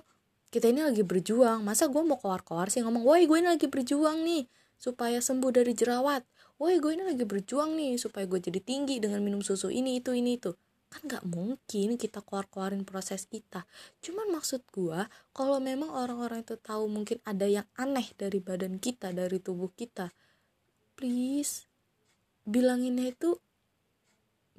kita 0.53 0.69
ini 0.69 0.85
lagi 0.85 1.01
berjuang. 1.03 1.65
Masa 1.65 1.87
gue 1.87 2.03
mau 2.03 2.19
keluar-keluar 2.19 2.69
sih 2.69 2.83
ngomong 2.85 3.03
woi 3.03 3.25
gue 3.25 3.37
ini 3.41 3.49
lagi 3.49 3.67
berjuang 3.67 4.21
nih 4.23 4.45
supaya 4.77 5.19
sembuh 5.19 5.51
dari 5.51 5.73
jerawat. 5.73 6.23
Woi 6.59 6.77
gue 6.77 6.91
ini 6.93 7.03
lagi 7.07 7.23
berjuang 7.23 7.73
nih 7.75 7.95
supaya 7.97 8.27
gue 8.27 8.39
jadi 8.39 8.59
tinggi 8.59 8.99
dengan 8.99 9.23
minum 9.23 9.39
susu 9.39 9.71
ini 9.71 9.99
itu 9.99 10.11
ini 10.11 10.37
itu. 10.37 10.53
Kan 10.89 11.05
nggak 11.05 11.25
mungkin 11.25 11.95
kita 11.95 12.21
keluar-keluarin 12.25 12.83
proses 12.83 13.25
kita. 13.25 13.63
Cuman 14.01 14.33
maksud 14.33 14.65
gue 14.73 15.07
kalau 15.31 15.57
memang 15.57 15.89
orang-orang 15.93 16.43
itu 16.43 16.57
tahu 16.59 16.89
mungkin 16.89 17.21
ada 17.23 17.45
yang 17.45 17.67
aneh 17.77 18.09
dari 18.17 18.41
badan 18.41 18.81
kita 18.81 19.13
dari 19.15 19.37
tubuh 19.37 19.69
kita 19.73 20.09
please 20.99 21.63
bilanginnya 22.43 23.15
itu 23.15 23.39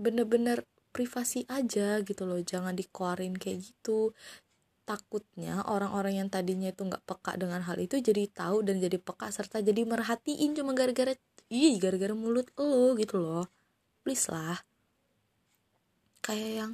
bener-bener 0.00 0.64
privasi 0.90 1.46
aja 1.46 2.02
gitu 2.02 2.26
loh 2.26 2.40
jangan 2.42 2.74
dikeluarin 2.74 3.36
kayak 3.38 3.62
gitu. 3.62 4.16
Takutnya 4.88 5.62
orang-orang 5.70 6.24
yang 6.24 6.28
tadinya 6.32 6.72
itu 6.74 6.82
nggak 6.82 7.06
peka 7.06 7.38
dengan 7.38 7.62
hal 7.62 7.78
itu 7.78 8.02
jadi 8.02 8.26
tahu 8.26 8.66
dan 8.66 8.82
jadi 8.82 8.98
peka 8.98 9.30
serta 9.30 9.62
jadi 9.62 9.86
merhatiin 9.86 10.50
cuma 10.58 10.74
gara-gara 10.74 11.14
iya 11.46 11.78
gara-gara 11.78 12.14
mulut 12.16 12.50
lo 12.58 12.98
gitu 12.98 13.22
loh. 13.22 13.46
Please 14.02 14.26
lah. 14.32 14.58
Kayak 16.24 16.50
yang 16.50 16.72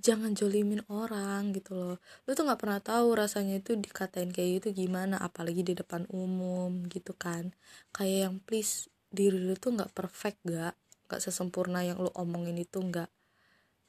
jangan 0.00 0.32
jolimin 0.32 0.80
orang 0.88 1.52
gitu 1.52 1.74
loh. 1.76 1.96
Lu 2.24 2.30
tuh 2.32 2.48
nggak 2.48 2.60
pernah 2.62 2.80
tahu 2.80 3.12
rasanya 3.18 3.60
itu 3.60 3.76
dikatain 3.76 4.30
kayak 4.32 4.62
gitu 4.62 4.86
gimana 4.86 5.20
apalagi 5.20 5.66
di 5.66 5.74
depan 5.76 6.08
umum 6.08 6.86
gitu 6.88 7.12
kan. 7.12 7.52
Kayak 7.92 8.18
yang 8.30 8.36
please 8.40 8.88
diri 9.12 9.36
lu 9.36 9.56
tuh 9.56 9.76
nggak 9.76 9.92
perfect 9.92 10.38
gak 10.48 10.76
nggak 11.08 11.24
sesempurna 11.24 11.82
yang 11.82 11.98
lu 11.98 12.12
omongin 12.12 12.60
itu 12.60 12.78
nggak 12.78 13.08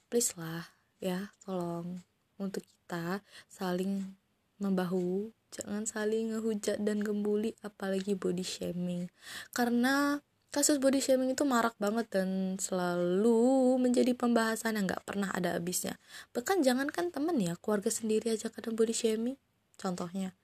please 0.08 0.34
lah 0.40 0.66
ya 0.98 1.30
tolong 1.44 2.00
untuk 2.40 2.64
kita 2.64 3.20
saling 3.46 4.16
membahu 4.60 5.32
jangan 5.50 5.82
saling 5.84 6.30
ngehujat 6.32 6.78
dan 6.80 7.02
gembuli 7.02 7.58
apalagi 7.64 8.14
body 8.14 8.44
shaming. 8.46 9.10
Karena 9.50 10.22
kasus 10.54 10.78
body 10.78 11.02
shaming 11.02 11.34
itu 11.34 11.42
marak 11.42 11.74
banget 11.80 12.06
dan 12.10 12.60
selalu 12.60 13.76
menjadi 13.78 14.14
pembahasan 14.14 14.78
yang 14.78 14.86
nggak 14.86 15.02
pernah 15.06 15.30
ada 15.34 15.58
habisnya. 15.58 15.98
Bahkan 16.36 16.62
jangankan 16.62 17.10
temen 17.10 17.36
ya 17.38 17.58
keluarga 17.58 17.90
sendiri 17.90 18.30
aja 18.30 18.52
kadang 18.52 18.78
body 18.78 18.94
shaming. 18.94 19.36
Contohnya 19.80 20.36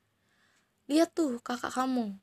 lihat 0.87 1.13
tuh 1.19 1.43
kakak 1.43 1.75
kamu 1.75 2.15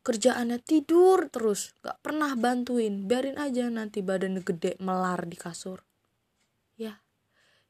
kerjaannya 0.00 0.58
tidur 0.64 1.28
terus 1.28 1.76
nggak 1.84 1.98
pernah 2.00 2.32
bantuin. 2.36 3.04
Biarin 3.04 3.36
aja 3.36 3.68
nanti 3.68 4.00
badan 4.00 4.40
gede 4.40 4.80
melar 4.80 5.28
di 5.28 5.36
kasur. 5.36 5.84
Ya 6.80 7.00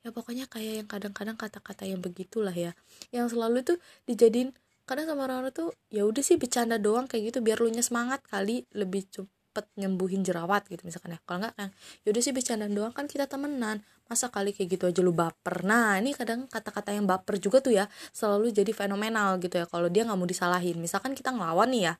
ya 0.00 0.10
pokoknya 0.16 0.48
kayak 0.48 0.74
yang 0.84 0.88
kadang-kadang 0.88 1.36
kata-kata 1.36 1.84
yang 1.84 2.00
begitulah 2.00 2.54
ya. 2.54 2.72
Yang 3.12 3.36
selalu 3.36 3.58
tuh 3.66 3.78
dijadiin 4.08 4.56
kadang 4.88 5.06
sama 5.06 5.28
orang-orang 5.28 5.54
tuh 5.54 5.70
ya 5.92 6.02
udah 6.02 6.22
sih 6.24 6.34
bercanda 6.40 6.80
doang 6.80 7.06
kayak 7.06 7.30
gitu 7.30 7.38
biar 7.44 7.62
lu 7.62 7.70
nya 7.70 7.84
semangat 7.84 8.26
kali 8.26 8.66
lebih 8.74 9.06
cepet 9.06 9.66
nyembuhin 9.78 10.24
jerawat 10.26 10.66
gitu 10.70 10.86
misalkan 10.86 11.14
ya. 11.14 11.20
Kalau 11.26 11.42
nggak 11.42 11.54
kan 11.58 11.68
ya 12.06 12.08
udah 12.14 12.22
sih 12.22 12.32
bercanda 12.34 12.66
doang 12.70 12.94
kan 12.94 13.10
kita 13.10 13.26
temenan. 13.26 13.82
Masa 14.10 14.26
kali 14.26 14.50
kayak 14.50 14.74
gitu 14.74 14.84
aja 14.90 15.00
lu 15.06 15.14
baper? 15.14 15.62
Nah 15.62 15.94
ini 16.02 16.10
kadang 16.14 16.50
kata-kata 16.50 16.90
yang 16.90 17.06
baper 17.06 17.38
juga 17.38 17.62
tuh 17.62 17.74
ya 17.74 17.86
selalu 18.10 18.50
jadi 18.50 18.70
fenomenal 18.74 19.38
gitu 19.38 19.62
ya 19.62 19.66
kalau 19.70 19.86
dia 19.86 20.02
nggak 20.06 20.18
mau 20.18 20.26
disalahin. 20.26 20.78
Misalkan 20.82 21.14
kita 21.14 21.30
ngelawan 21.30 21.70
nih 21.70 21.82
ya 21.90 21.94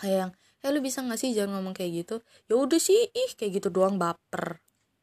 kayak 0.00 0.16
yang 0.26 0.32
eh 0.60 0.70
lu 0.72 0.80
bisa 0.84 1.00
nggak 1.00 1.20
sih 1.20 1.32
jangan 1.32 1.60
ngomong 1.60 1.74
kayak 1.76 2.04
gitu? 2.04 2.16
Ya 2.48 2.54
udah 2.56 2.80
sih 2.80 3.08
ih 3.12 3.30
kayak 3.36 3.60
gitu 3.60 3.68
doang 3.72 3.96
baper. 3.96 4.60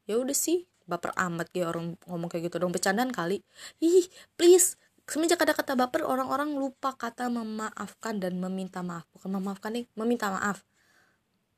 Ya 0.09 0.17
udah 0.21 0.33
sih 0.33 0.69
baper 0.87 1.11
amat 1.17 1.49
kayak 1.51 1.67
orang 1.73 1.85
ngomong 2.05 2.29
kayak 2.29 2.49
gitu 2.49 2.57
dong 2.61 2.73
bercandaan 2.73 3.09
kali. 3.13 3.41
Ih 3.81 4.05
please. 4.37 4.77
Semenjak 5.07 5.39
ada 5.39 5.55
kata 5.55 5.79
baper 5.79 6.03
orang-orang 6.03 6.51
lupa 6.59 6.91
kata 6.91 7.31
memaafkan 7.31 8.19
dan 8.19 8.37
meminta 8.43 8.83
maaf. 8.83 9.07
Bukan 9.15 9.31
memaafkan 9.39 9.71
nih 9.71 9.85
meminta 9.95 10.27
maaf. 10.27 10.67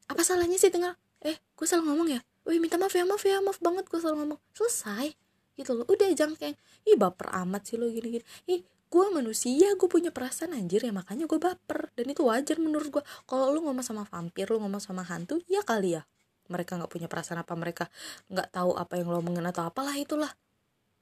Apa 0.05 0.22
salahnya 0.22 0.62
sih 0.62 0.69
tinggal 0.69 0.96
eh 1.25 1.36
gue 1.36 1.65
salah 1.67 1.84
ngomong 1.84 2.08
ya? 2.13 2.22
Wih 2.48 2.62
minta 2.62 2.79
maaf 2.79 2.93
ya 2.96 3.03
maaf 3.03 3.24
ya 3.25 3.41
maaf 3.43 3.60
banget 3.60 3.89
gue 3.89 4.00
salah 4.00 4.22
ngomong. 4.22 4.39
Selesai. 4.53 5.12
Gitu 5.58 5.72
loh. 5.75 5.86
Udah 5.89 6.08
jangan 6.15 6.38
kayak 6.39 6.55
ih 6.88 6.96
baper 6.96 7.27
amat 7.46 7.67
sih 7.67 7.75
lo 7.75 7.89
gini 7.91 8.22
gini 8.22 8.25
ih 8.48 8.62
gue 8.89 9.05
manusia 9.13 9.69
gue 9.77 9.86
punya 9.86 10.10
perasaan 10.10 10.58
anjir 10.58 10.81
ya 10.81 10.89
makanya 10.89 11.29
gue 11.29 11.39
baper. 11.39 11.93
Dan 11.93 12.10
itu 12.10 12.25
wajar 12.25 12.58
menurut 12.58 12.89
gue 12.89 13.03
kalau 13.29 13.53
lu 13.53 13.62
ngomong 13.62 13.86
sama 13.86 14.03
vampir 14.10 14.50
lu 14.50 14.58
ngomong 14.58 14.81
sama 14.81 15.05
hantu 15.05 15.38
ya 15.46 15.62
kali 15.62 15.96
ya. 15.98 16.03
Mereka 16.50 16.81
nggak 16.81 16.89
punya 16.89 17.05
perasaan 17.05 17.46
apa 17.46 17.53
mereka 17.53 17.86
nggak 18.34 18.50
tahu 18.50 18.74
apa 18.74 18.98
yang 18.98 19.13
lo 19.13 19.22
omongin 19.22 19.46
atau 19.46 19.69
apalah 19.69 19.93
itulah. 19.93 20.34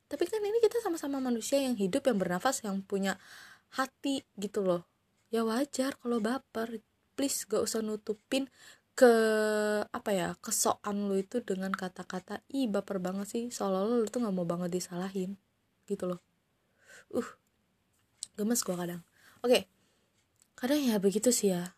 Tapi 0.08 0.24
kan 0.28 0.44
ini 0.44 0.60
kita 0.60 0.84
sama-sama 0.84 1.24
manusia 1.24 1.60
yang 1.64 1.76
hidup 1.80 2.04
yang 2.08 2.20
bernafas 2.20 2.64
yang 2.64 2.84
punya 2.84 3.16
hati 3.76 4.24
gitu 4.36 4.64
loh. 4.64 4.84
Ya 5.32 5.48
wajar 5.48 5.96
kalau 6.00 6.20
baper. 6.20 6.84
Please 7.18 7.50
gak 7.50 7.66
usah 7.66 7.82
nutupin 7.82 8.46
ke 8.94 9.10
apa 9.90 10.10
ya 10.14 10.28
kesokan 10.38 11.10
lu 11.10 11.18
itu 11.18 11.42
dengan 11.42 11.74
kata-kata 11.74 12.46
ih 12.54 12.70
baper 12.70 13.02
banget 13.02 13.26
sih 13.26 13.44
seolah-olah 13.50 14.06
lu 14.06 14.08
tuh 14.10 14.22
nggak 14.22 14.36
mau 14.38 14.46
banget 14.46 14.70
disalahin. 14.70 15.34
Gitu 15.90 16.06
loh. 16.06 16.22
Uh 17.10 17.47
gemes 18.38 18.62
gua 18.62 18.78
kadang. 18.80 19.02
Oke 19.42 19.50
okay. 19.50 19.62
kadang 20.54 20.80
ya 20.80 21.02
begitu 21.02 21.34
sih 21.34 21.52
ya. 21.52 21.74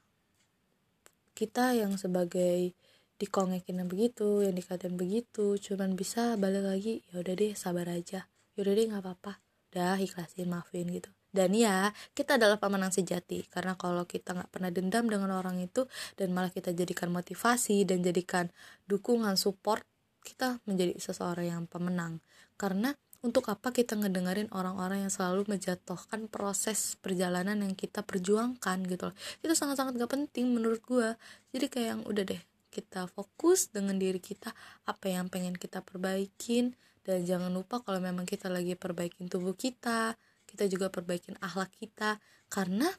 Kita 1.34 1.72
yang 1.74 1.96
sebagai 1.96 2.75
dikongekin 3.20 3.84
yang 3.84 3.89
begitu 3.92 4.44
yang 4.44 4.56
dikatain 4.56 4.96
begitu 4.96 5.60
cuman 5.60 6.00
bisa 6.00 6.39
balik 6.39 6.63
lagi 6.63 7.04
ya 7.12 7.20
udah 7.24 7.34
deh 7.36 7.51
sabar 7.56 7.88
aja. 7.92 8.28
Ya 8.28 8.60
udah 8.60 8.74
deh 8.75 8.86
nggak 8.92 9.04
apa-apa. 9.04 9.39
Udah 9.72 9.96
ikhlasin 10.00 10.51
maafin 10.51 10.88
gitu. 10.92 11.12
Dan 11.30 11.54
ya 11.54 11.94
kita 12.18 12.42
adalah 12.42 12.58
pemenang 12.58 12.89
sejati. 12.89 13.46
Karena 13.48 13.78
kalau 13.78 14.08
kita 14.10 14.34
nggak 14.34 14.50
pernah 14.50 14.72
dendam 14.74 15.06
dengan 15.06 15.36
orang 15.36 15.62
itu 15.62 15.86
dan 16.18 16.34
malah 16.34 16.50
kita 16.50 16.74
jadikan 16.74 17.13
motivasi 17.13 17.86
dan 17.86 18.01
jadikan 18.01 18.50
dukungan 18.89 19.38
support 19.38 19.86
kita 20.25 20.60
menjadi 20.66 20.98
seseorang 20.98 21.48
yang 21.48 21.63
pemenang. 21.70 22.20
Karena 22.60 22.96
untuk 23.20 23.52
apa 23.52 23.76
kita 23.76 24.00
ngedengerin 24.00 24.48
orang-orang 24.56 25.04
yang 25.04 25.12
selalu 25.12 25.44
menjatuhkan 25.48 26.32
proses 26.32 26.96
perjalanan 27.04 27.60
yang 27.60 27.76
kita 27.76 28.00
perjuangkan 28.00 28.88
gitu 28.88 29.12
loh. 29.12 29.16
Itu 29.44 29.52
sangat-sangat 29.52 30.00
gak 30.00 30.12
penting 30.12 30.56
menurut 30.56 30.80
gue 30.88 31.20
jadi 31.52 31.66
kayak 31.68 31.88
yang 31.98 32.02
udah 32.08 32.24
deh 32.24 32.42
kita 32.70 33.10
fokus 33.12 33.74
dengan 33.74 33.98
diri 33.98 34.22
kita 34.22 34.56
apa 34.88 35.06
yang 35.12 35.28
pengen 35.28 35.58
kita 35.60 35.84
perbaikin. 35.84 36.80
Dan 37.04 37.26
jangan 37.26 37.50
lupa 37.50 37.82
kalau 37.82 38.00
memang 38.00 38.24
kita 38.24 38.48
lagi 38.48 38.78
perbaikin 38.78 39.28
tubuh 39.28 39.58
kita 39.58 40.16
kita 40.50 40.66
juga 40.66 40.90
perbaikin 40.90 41.38
akhlak 41.44 41.70
kita. 41.78 42.18
Karena 42.50 42.90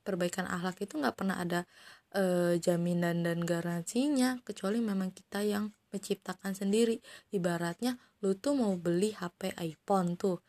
perbaikan 0.00 0.48
akhlak 0.48 0.80
itu 0.80 0.96
nggak 0.96 1.16
pernah 1.16 1.36
ada 1.36 1.68
e, 2.16 2.56
jaminan 2.56 3.20
dan 3.20 3.44
garansinya 3.44 4.40
kecuali 4.40 4.80
memang 4.80 5.12
kita 5.12 5.44
yang 5.44 5.68
menciptakan 5.90 6.56
sendiri. 6.56 6.98
Ibaratnya 7.34 7.98
lu 8.22 8.34
tuh 8.38 8.56
mau 8.58 8.74
beli 8.78 9.14
HP 9.14 9.54
iPhone 9.58 10.16
tuh 10.18 10.42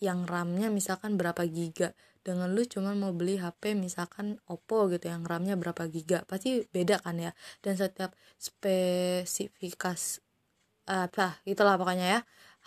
yang 0.00 0.24
RAM-nya 0.24 0.72
misalkan 0.72 1.20
berapa 1.20 1.44
giga 1.44 1.92
dengan 2.20 2.52
lu 2.52 2.64
cuma 2.68 2.92
mau 2.92 3.16
beli 3.16 3.40
HP 3.40 3.72
misalkan 3.76 4.36
Oppo 4.44 4.92
gitu 4.92 5.08
yang 5.08 5.24
RAM-nya 5.24 5.56
berapa 5.56 5.88
giga 5.88 6.24
pasti 6.28 6.68
beda 6.68 7.00
kan 7.00 7.16
ya. 7.16 7.32
Dan 7.64 7.80
setiap 7.80 8.12
spesifikasi 8.36 10.20
apa 10.90 11.38
itulah 11.46 11.78
pokoknya 11.78 12.06
ya 12.18 12.20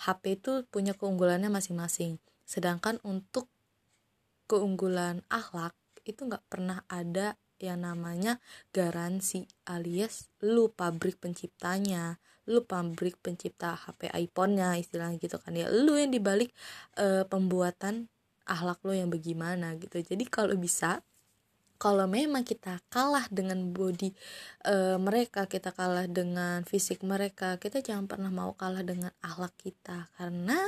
HP 0.07 0.41
itu 0.41 0.51
punya 0.73 0.97
keunggulannya 0.97 1.53
masing-masing. 1.53 2.17
Sedangkan 2.49 2.97
untuk 3.05 3.45
keunggulan 4.49 5.21
akhlak 5.29 5.77
itu 6.03 6.25
nggak 6.27 6.43
pernah 6.49 6.81
ada 6.89 7.37
yang 7.63 7.87
namanya 7.87 8.43
garansi 8.75 9.47
alias 9.63 10.27
lu 10.43 10.67
pabrik 10.67 11.15
penciptanya. 11.23 12.19
Lu 12.43 12.67
pabrik 12.67 13.15
pencipta 13.23 13.71
HP 13.71 14.11
iPhone-nya 14.11 14.75
istilahnya 14.75 15.15
gitu 15.23 15.39
kan 15.39 15.55
ya. 15.55 15.71
Lu 15.71 15.95
yang 15.95 16.11
dibalik 16.11 16.51
e, 16.99 17.23
pembuatan 17.23 18.11
akhlak 18.43 18.83
lo 18.83 18.91
yang 18.91 19.07
bagaimana 19.07 19.79
gitu. 19.79 20.03
Jadi 20.03 20.27
kalau 20.27 20.59
bisa 20.59 20.99
kalau 21.79 22.07
memang 22.07 22.43
kita 22.43 22.83
kalah 22.91 23.27
dengan 23.31 23.71
body 23.71 24.11
e, 24.67 24.75
mereka 24.99 25.47
kita 25.47 25.71
kalah 25.71 26.07
dengan 26.07 26.67
fisik 26.67 27.03
mereka 27.03 27.55
kita 27.59 27.79
jangan 27.79 28.11
pernah 28.11 28.31
mau 28.31 28.51
kalah 28.59 28.83
dengan 28.83 29.15
akhlak 29.23 29.55
kita. 29.55 30.11
Karena 30.19 30.59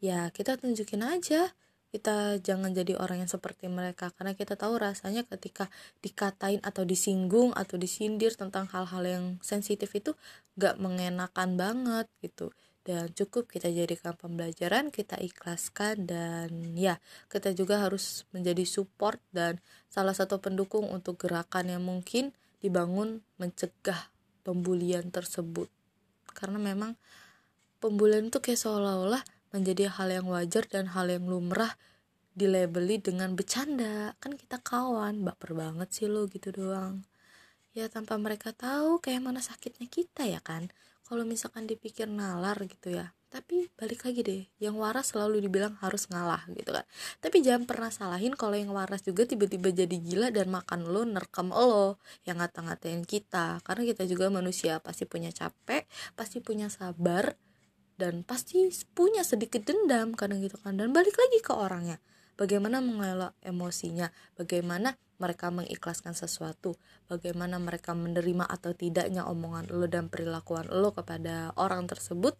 ya 0.00 0.32
kita 0.32 0.56
tunjukin 0.56 1.04
aja 1.04 1.52
kita 1.92 2.40
jangan 2.40 2.72
jadi 2.72 2.96
orang 2.96 3.20
yang 3.20 3.30
seperti 3.30 3.68
mereka. 3.68 4.08
Karena 4.16 4.32
kita 4.32 4.56
tahu 4.56 4.80
rasanya 4.80 5.28
ketika 5.28 5.68
dikatain 6.00 6.64
atau 6.64 6.88
disinggung 6.88 7.52
atau 7.52 7.76
disindir 7.76 8.32
tentang 8.32 8.64
hal-hal 8.72 9.04
yang 9.04 9.24
sensitif 9.44 9.92
itu 9.92 10.16
gak 10.56 10.80
mengenakan 10.80 11.60
banget 11.60 12.08
gitu. 12.24 12.48
Dan 12.82 13.12
cukup 13.14 13.46
kita 13.46 13.70
jadikan 13.70 14.18
pembelajaran 14.18 14.90
kita 14.90 15.14
ikhlaskan 15.20 16.02
dan 16.02 16.50
ya 16.74 16.98
kita 17.30 17.54
juga 17.54 17.78
harus 17.78 18.26
menjadi 18.34 18.66
support 18.66 19.22
dan 19.30 19.62
salah 19.86 20.16
satu 20.16 20.42
pendukung 20.42 20.90
untuk 20.90 21.20
gerakan 21.20 21.70
yang 21.70 21.84
mungkin 21.84 22.34
dibangun 22.58 23.22
mencegah 23.38 24.10
pembulian 24.42 25.14
tersebut. 25.14 25.70
Karena 26.34 26.58
memang 26.58 26.98
pembulian 27.78 28.32
itu 28.32 28.42
kayak 28.42 28.58
seolah-olah 28.58 29.22
menjadi 29.52 29.92
hal 29.92 30.08
yang 30.08 30.26
wajar 30.26 30.64
dan 30.66 30.90
hal 30.96 31.06
yang 31.12 31.28
lumrah 31.28 31.76
dilabeli 32.32 32.98
dengan 32.98 33.36
bercanda. 33.36 34.16
Kan 34.18 34.40
kita 34.40 34.58
kawan 34.58 35.22
baper 35.22 35.52
banget 35.52 35.88
sih 35.92 36.08
lo 36.08 36.26
gitu 36.26 36.50
doang. 36.50 37.04
Ya 37.72 37.88
tanpa 37.88 38.16
mereka 38.20 38.52
tahu 38.52 39.00
kayak 39.00 39.24
mana 39.24 39.40
sakitnya 39.40 39.88
kita 39.88 40.28
ya 40.28 40.40
kan. 40.40 40.72
Kalau 41.04 41.28
misalkan 41.28 41.68
dipikir 41.68 42.08
nalar 42.08 42.56
gitu 42.64 42.92
ya. 42.92 43.12
Tapi 43.32 43.72
balik 43.80 44.04
lagi 44.04 44.20
deh 44.20 44.44
yang 44.60 44.76
waras 44.76 45.16
selalu 45.16 45.40
dibilang 45.40 45.72
harus 45.80 46.04
ngalah 46.12 46.44
gitu 46.52 46.68
kan. 46.68 46.84
Tapi 47.16 47.40
jangan 47.40 47.64
pernah 47.64 47.88
salahin 47.88 48.36
kalau 48.36 48.60
yang 48.60 48.76
waras 48.76 49.00
juga 49.00 49.24
tiba-tiba 49.24 49.72
jadi 49.72 49.96
gila 49.96 50.28
dan 50.28 50.52
makan 50.52 50.84
lo 50.84 51.00
nerkam 51.08 51.48
lo 51.48 51.96
yang 52.28 52.44
ngata-ngatain 52.44 53.08
kita. 53.08 53.64
Karena 53.64 53.88
kita 53.88 54.04
juga 54.04 54.28
manusia 54.28 54.84
pasti 54.84 55.08
punya 55.08 55.32
capek 55.32 55.88
pasti 56.12 56.44
punya 56.44 56.68
sabar 56.68 57.32
dan 58.02 58.26
pasti 58.26 58.66
punya 58.98 59.22
sedikit 59.22 59.62
dendam 59.62 60.18
kadang 60.18 60.42
gitu 60.42 60.58
kan. 60.58 60.74
Dan 60.74 60.90
balik 60.90 61.14
lagi 61.14 61.38
ke 61.38 61.54
orangnya. 61.54 62.02
Bagaimana 62.34 62.82
mengelola 62.82 63.30
emosinya? 63.46 64.10
Bagaimana 64.34 64.98
mereka 65.22 65.54
mengikhlaskan 65.54 66.18
sesuatu? 66.18 66.74
Bagaimana 67.06 67.62
mereka 67.62 67.94
menerima 67.94 68.42
atau 68.50 68.74
tidaknya 68.74 69.22
omongan 69.30 69.70
lo 69.70 69.86
dan 69.86 70.10
perilakuan 70.10 70.66
lo 70.66 70.90
kepada 70.90 71.54
orang 71.54 71.86
tersebut? 71.86 72.34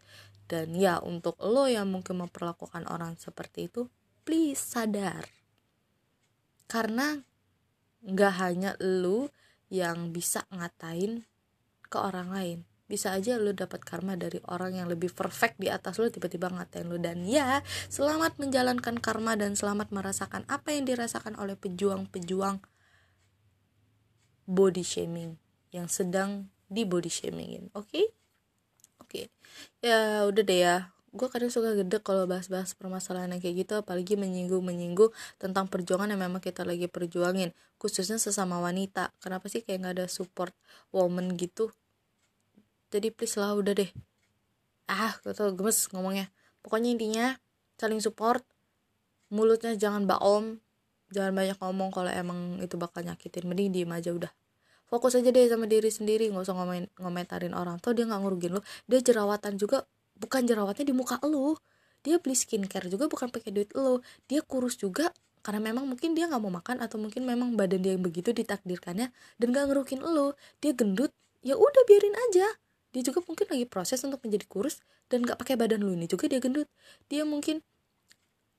Dan 0.50 0.74
ya 0.74 0.98
untuk 0.98 1.38
lo 1.38 1.70
yang 1.70 1.86
mungkin 1.94 2.26
memperlakukan 2.26 2.90
orang 2.90 3.14
seperti 3.14 3.70
itu 3.70 3.86
please 4.26 4.58
sadar. 4.58 5.30
Karena 6.66 7.22
nggak 8.02 8.34
hanya 8.42 8.74
lo 8.82 9.30
yang 9.70 10.10
bisa 10.10 10.42
ngatain 10.50 11.22
ke 11.86 11.96
orang 12.02 12.34
lain 12.34 12.58
bisa 12.90 13.14
aja 13.14 13.38
lo 13.40 13.54
dapat 13.56 13.80
karma 13.86 14.18
dari 14.18 14.42
orang 14.50 14.76
yang 14.76 14.88
lebih 14.90 15.14
perfect 15.14 15.56
di 15.56 15.72
atas 15.72 15.96
lo 15.96 16.10
tiba-tiba 16.12 16.52
ngatain 16.52 16.90
lo 16.90 16.98
dan 17.00 17.24
ya 17.24 17.64
selamat 17.88 18.36
menjalankan 18.36 19.00
karma 19.00 19.38
dan 19.38 19.56
selamat 19.56 19.94
merasakan 19.94 20.44
apa 20.50 20.76
yang 20.76 20.84
dirasakan 20.84 21.38
oleh 21.40 21.56
pejuang-pejuang 21.56 22.60
body 24.46 24.84
shaming 24.84 25.38
yang 25.72 25.88
sedang 25.88 26.52
di 26.68 26.84
body 26.84 27.08
shamingin. 27.08 27.68
Oke? 27.72 27.88
Okay? 27.88 28.06
oke. 29.00 29.20
Ya 29.84 30.24
udah 30.24 30.42
deh 30.44 30.60
ya. 30.64 30.76
Gue 31.12 31.28
kadang 31.28 31.52
suka 31.52 31.76
gede 31.76 32.00
kalau 32.00 32.24
bahas-bahas 32.24 32.72
permasalahan 32.72 33.36
yang 33.36 33.40
kayak 33.44 33.68
gitu 33.68 33.74
apalagi 33.76 34.16
menyinggung-menyinggung 34.16 35.12
tentang 35.36 35.68
perjuangan 35.68 36.08
yang 36.08 36.24
memang 36.24 36.40
kita 36.40 36.64
lagi 36.64 36.88
perjuangin 36.88 37.52
khususnya 37.76 38.16
sesama 38.16 38.56
wanita. 38.64 39.12
Kenapa 39.20 39.52
sih 39.52 39.60
kayak 39.60 39.78
nggak 39.84 39.94
ada 40.00 40.06
support 40.08 40.56
woman 40.88 41.36
gitu 41.36 41.68
jadi 42.92 43.08
please 43.08 43.40
lah 43.40 43.56
udah 43.56 43.72
deh. 43.72 43.88
Ah 44.84 45.16
gue 45.24 45.32
tuh 45.32 45.56
gemes 45.56 45.88
ngomongnya. 45.96 46.28
Pokoknya 46.60 46.92
intinya 46.92 47.26
saling 47.80 48.04
support. 48.04 48.44
Mulutnya 49.32 49.72
jangan 49.80 50.04
baom. 50.04 50.60
Jangan 51.08 51.32
banyak 51.32 51.56
ngomong 51.56 51.88
kalau 51.88 52.12
emang 52.12 52.60
itu 52.60 52.76
bakal 52.76 53.00
nyakitin. 53.00 53.48
Mending 53.48 53.72
diem 53.72 53.88
aja 53.88 54.12
udah. 54.12 54.28
Fokus 54.92 55.16
aja 55.16 55.32
deh 55.32 55.48
sama 55.48 55.64
diri 55.64 55.88
sendiri. 55.88 56.28
Nggak 56.28 56.44
usah 56.44 56.54
ngomen 56.60 56.92
ngomentarin 57.00 57.56
orang. 57.56 57.80
Tuh 57.80 57.96
dia 57.96 58.04
nggak 58.04 58.20
ngurugin 58.20 58.52
lo. 58.52 58.60
Dia 58.84 59.00
jerawatan 59.00 59.56
juga 59.56 59.88
bukan 60.20 60.44
jerawatnya 60.44 60.84
di 60.84 60.94
muka 60.94 61.16
lo. 61.24 61.56
Dia 62.04 62.20
beli 62.20 62.36
skincare 62.36 62.92
juga 62.92 63.08
bukan 63.08 63.32
pakai 63.32 63.50
duit 63.56 63.72
lo. 63.72 64.04
Dia 64.28 64.44
kurus 64.44 64.76
juga 64.76 65.08
karena 65.40 65.72
memang 65.72 65.88
mungkin 65.88 66.12
dia 66.14 66.28
nggak 66.28 66.42
mau 66.44 66.52
makan 66.52 66.84
atau 66.84 67.00
mungkin 67.00 67.26
memang 67.26 67.58
badan 67.58 67.82
dia 67.82 67.98
yang 67.98 68.04
begitu 68.04 68.30
ditakdirkannya 68.30 69.10
dan 69.40 69.46
gak 69.50 69.64
ngerukin 69.72 69.98
lo. 70.04 70.38
Dia 70.62 70.70
gendut 70.76 71.10
ya 71.42 71.58
udah 71.58 71.82
biarin 71.88 72.14
aja 72.30 72.46
dia 72.92 73.02
juga 73.02 73.24
mungkin 73.24 73.48
lagi 73.48 73.66
proses 73.66 74.04
untuk 74.04 74.20
menjadi 74.22 74.44
kurus 74.46 74.84
dan 75.08 75.24
gak 75.24 75.40
pakai 75.40 75.56
badan 75.56 75.82
lo 75.82 75.92
ini 75.92 76.06
juga 76.06 76.28
dia 76.28 76.38
gendut. 76.38 76.68
Dia 77.08 77.24
mungkin 77.24 77.64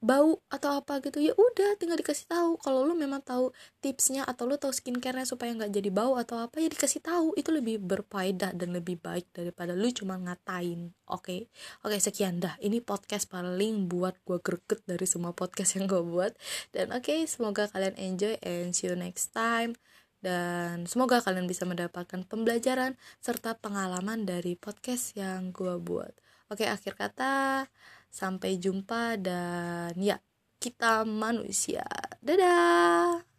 bau 0.04 0.44
atau 0.52 0.84
apa 0.84 1.00
gitu 1.00 1.24
ya 1.24 1.32
udah 1.32 1.80
tinggal 1.80 1.96
dikasih 1.96 2.28
tahu. 2.28 2.60
Kalau 2.60 2.84
lu 2.84 2.92
memang 2.92 3.24
tahu 3.24 3.56
tipsnya 3.80 4.28
atau 4.28 4.44
lu 4.44 4.60
tahu 4.60 4.76
skincarenya 4.76 5.24
supaya 5.24 5.56
nggak 5.56 5.72
jadi 5.72 5.90
bau 5.96 6.20
atau 6.20 6.44
apa 6.44 6.60
ya 6.60 6.68
dikasih 6.68 7.00
tahu. 7.00 7.32
Itu 7.40 7.56
lebih 7.56 7.80
berfaedah 7.80 8.52
dan 8.52 8.76
lebih 8.76 9.00
baik 9.00 9.32
daripada 9.32 9.72
lu 9.72 9.88
cuma 9.96 10.20
ngatain 10.20 10.92
oke? 11.08 11.24
Okay? 11.24 11.40
oke 11.88 11.96
okay, 11.96 12.00
sekian 12.04 12.44
dah. 12.44 12.60
Ini 12.60 12.84
podcast 12.84 13.32
paling 13.32 13.88
buat 13.88 14.20
gue 14.28 14.44
greget 14.44 14.84
dari 14.84 15.08
semua 15.08 15.32
podcast 15.32 15.80
yang 15.80 15.88
gue 15.88 16.04
buat. 16.04 16.36
Dan 16.76 16.92
oke 16.92 17.08
okay, 17.08 17.24
semoga 17.24 17.72
kalian 17.72 17.96
enjoy 17.96 18.36
and 18.44 18.76
see 18.76 18.92
you 18.92 19.00
next 19.00 19.32
time 19.32 19.80
dan 20.24 20.88
semoga 20.88 21.20
kalian 21.20 21.46
bisa 21.52 21.68
mendapatkan 21.68 22.24
pembelajaran 22.24 22.96
serta 23.20 23.60
pengalaman 23.60 24.24
dari 24.24 24.56
podcast 24.56 25.20
yang 25.20 25.52
gue 25.52 25.76
buat 25.84 26.16
oke 26.48 26.64
akhir 26.64 26.96
kata 26.96 27.68
Sampai 28.14 28.62
jumpa 28.62 29.18
dan 29.18 29.98
ya, 29.98 30.22
kita 30.62 31.02
manusia. 31.02 31.82
Dadah. 32.22 33.33